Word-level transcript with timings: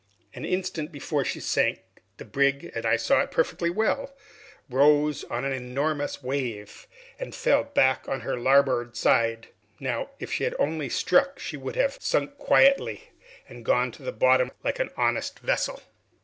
An 0.33 0.45
instant 0.45 0.91
before 0.91 1.23
she 1.23 1.39
sank, 1.39 1.83
the 2.17 2.25
brig, 2.25 2.71
as 2.73 2.83
I 2.87 2.95
saw 2.95 3.23
perfectly 3.27 3.69
well, 3.69 4.11
rose 4.67 5.23
on 5.25 5.45
an 5.45 5.53
enormous 5.53 6.23
wave, 6.23 6.87
and 7.19 7.35
fell 7.35 7.65
back 7.65 8.07
on 8.09 8.21
her 8.21 8.35
larboard 8.35 8.97
side. 8.97 9.49
Now, 9.79 10.09
if 10.19 10.31
she 10.33 10.43
had 10.43 10.55
only 10.57 10.89
struck, 10.89 11.37
she 11.37 11.55
would 11.55 11.75
have 11.75 11.99
sunk 12.01 12.39
quietly 12.39 13.11
and 13.47 13.63
gone 13.63 13.91
to 13.91 14.01
the 14.01 14.11
bottom 14.11 14.51
like 14.63 14.79
an 14.79 14.89
honest 14.97 15.37
vessel." 15.37 15.83